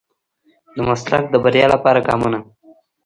[0.75, 2.39] د مسلک د بريا لپاره ګامونه.